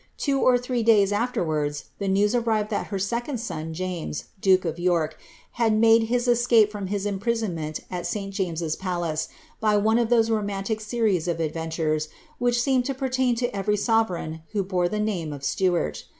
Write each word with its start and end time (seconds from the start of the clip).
Two 0.17 0.41
or 0.41 0.57
three 0.57 0.81
days 0.81 1.11
afterwards, 1.11 1.91
the 1.99 2.07
news 2.07 2.33
arrived 2.33 2.71
that 2.71 2.87
her 2.87 2.97
second 2.97 3.37
son, 3.39 3.71
James« 3.71 4.23
duke 4.41 4.65
of 4.65 4.79
York, 4.79 5.15
had 5.61 5.77
made 5.77 6.05
his 6.05 6.27
escape 6.27 6.71
from 6.71 6.87
his 6.87 7.05
imprisonment 7.05 7.81
in 7.91 8.03
St. 8.03 8.33
James'^s 8.33 8.75
pilace, 8.79 9.27
by 9.59 9.77
one 9.77 9.99
of 9.99 10.09
those 10.09 10.31
romantic 10.31 10.81
series 10.81 11.27
of 11.27 11.39
adventures 11.39 12.09
which 12.39 12.59
seem 12.59 12.81
to 12.81 12.95
pertain 12.95 13.35
to 13.35 13.55
every 13.55 13.77
sovereign 13.77 14.41
who 14.53 14.63
bore 14.63 14.89
the 14.89 14.99
name 14.99 15.31
of 15.31 15.43
Stuart. 15.43 16.05